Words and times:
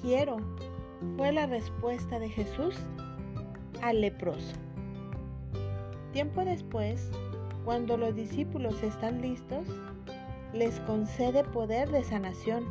quiero, 0.00 0.36
fue 1.16 1.32
la 1.32 1.46
respuesta 1.46 2.18
de 2.18 2.28
Jesús 2.28 2.76
al 3.82 4.00
leproso. 4.00 4.56
Tiempo 6.12 6.44
después, 6.44 7.10
cuando 7.64 7.96
los 7.96 8.14
discípulos 8.14 8.82
están 8.82 9.22
listos, 9.22 9.66
les 10.52 10.78
concede 10.80 11.44
poder 11.44 11.90
de 11.90 12.04
sanación, 12.04 12.64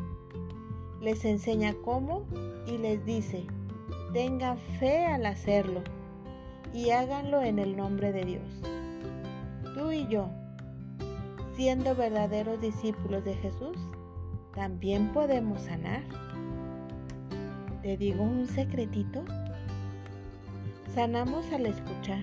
les 1.01 1.25
enseña 1.25 1.73
cómo 1.83 2.25
y 2.67 2.77
les 2.77 3.03
dice, 3.05 3.45
tengan 4.13 4.57
fe 4.79 5.05
al 5.05 5.25
hacerlo 5.25 5.81
y 6.73 6.91
háganlo 6.91 7.41
en 7.41 7.59
el 7.59 7.75
nombre 7.75 8.11
de 8.11 8.25
Dios. 8.25 8.61
Tú 9.73 9.91
y 9.91 10.07
yo, 10.07 10.29
siendo 11.55 11.95
verdaderos 11.95 12.61
discípulos 12.61 13.25
de 13.25 13.33
Jesús, 13.35 13.77
también 14.53 15.11
podemos 15.13 15.61
sanar. 15.61 16.03
¿Te 17.81 17.97
digo 17.97 18.23
un 18.23 18.47
secretito? 18.47 19.23
Sanamos 20.93 21.51
al 21.51 21.65
escuchar, 21.65 22.21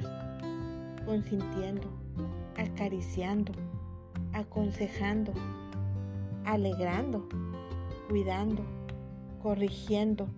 consintiendo, 1.05 1.89
acariciando, 2.57 3.51
aconsejando, 4.33 5.33
alegrando, 6.45 7.29
cuidando, 8.09 8.63
corrigiendo, 9.43 10.29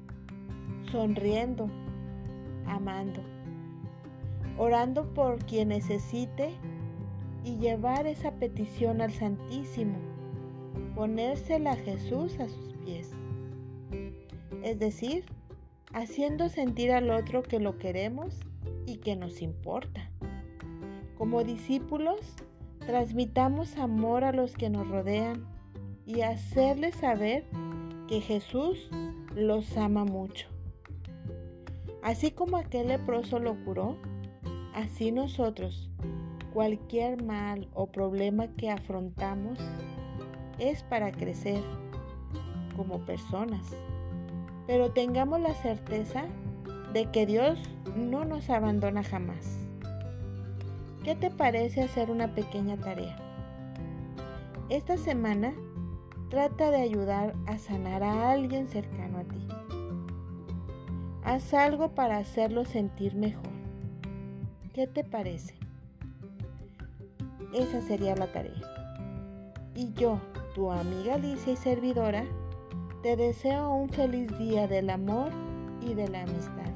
sonriendo, 0.91 1.69
amando, 2.67 3.21
orando 4.57 5.13
por 5.13 5.45
quien 5.45 5.69
necesite 5.69 6.55
y 7.45 7.59
llevar 7.59 8.07
esa 8.07 8.33
petición 8.33 9.03
al 9.03 9.13
Santísimo, 9.13 9.99
ponérsela 10.95 11.73
a 11.73 11.77
Jesús 11.77 12.41
a 12.41 12.49
sus 12.49 12.73
pies. 12.87 13.20
Es 14.63 14.79
decir, 14.79 15.25
haciendo 15.93 16.49
sentir 16.49 16.93
al 16.93 17.11
otro 17.11 17.43
que 17.43 17.61
lo 17.61 17.79
queremos 17.79 18.39
y 18.87 18.99
que 18.99 19.17
nos 19.17 19.43
importa. 19.43 20.11
Como 21.17 21.45
discípulos, 21.45 22.21
transmitamos 22.87 23.77
amor 23.77 24.25
a 24.25 24.33
los 24.33 24.55
que 24.55 24.71
nos 24.71 24.89
rodean 24.89 25.47
y 26.07 26.23
hacerles 26.23 26.97
saber 26.97 27.45
que 28.09 28.21
Jesús 28.21 28.91
los 29.35 29.77
ama 29.77 30.05
mucho. 30.05 30.49
Así 32.03 32.31
como 32.31 32.57
aquel 32.57 32.89
leproso 32.89 33.39
lo 33.39 33.55
curó, 33.65 33.97
así 34.75 35.13
nosotros, 35.13 35.91
cualquier 36.53 37.23
mal 37.23 37.69
o 37.75 37.87
problema 37.87 38.49
que 38.57 38.71
afrontamos, 38.71 39.59
es 40.59 40.83
para 40.83 41.13
crecer 41.13 41.63
como 42.77 43.05
personas. 43.05 43.75
Pero 44.71 44.93
tengamos 44.93 45.41
la 45.41 45.53
certeza 45.53 46.27
de 46.93 47.07
que 47.07 47.27
Dios 47.27 47.59
no 47.97 48.25
nos 48.25 48.49
abandona 48.51 49.03
jamás. 49.03 49.59
¿Qué 51.03 51.17
te 51.17 51.29
parece 51.33 51.83
hacer 51.83 52.09
una 52.09 52.37
pequeña 52.37 52.77
tarea? 52.77 53.17
Esta 54.69 54.97
semana 54.97 55.53
trata 56.29 56.71
de 56.71 56.83
ayudar 56.83 57.35
a 57.49 57.59
sanar 57.59 58.05
a 58.05 58.31
alguien 58.31 58.69
cercano 58.69 59.19
a 59.19 59.25
ti. 59.25 59.49
Haz 61.25 61.53
algo 61.53 61.97
para 61.97 62.19
hacerlo 62.19 62.65
sentir 62.65 63.17
mejor. 63.17 63.51
¿Qué 64.73 64.87
te 64.87 65.03
parece? 65.03 65.57
Esa 67.53 67.81
sería 67.81 68.15
la 68.15 68.31
tarea. 68.31 68.55
Y 69.75 69.93
yo, 69.95 70.21
tu 70.55 70.71
amiga 70.71 71.15
Alicia 71.15 71.55
y 71.55 71.57
servidora, 71.57 72.25
te 73.03 73.17
deseo 73.17 73.73
un 73.73 73.89
feliz 73.89 74.37
día 74.39 74.69
del 74.69 74.91
amor 74.91 75.31
y 75.81 75.95
de 75.95 76.09
la 76.09 76.23
amistad. 76.23 76.73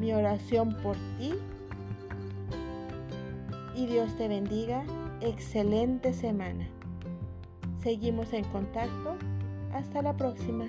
Mi 0.00 0.12
oración 0.12 0.74
por 0.82 0.96
ti 1.18 1.34
y 3.74 3.86
Dios 3.86 4.16
te 4.16 4.28
bendiga. 4.28 4.84
Excelente 5.20 6.14
semana. 6.14 6.68
Seguimos 7.82 8.32
en 8.32 8.44
contacto. 8.44 9.16
Hasta 9.72 10.00
la 10.00 10.16
próxima. 10.16 10.66